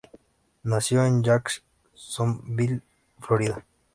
Nació 0.63 1.05
en 1.05 1.21
Jacksonville, 1.23 2.81
Florida. 3.19 3.63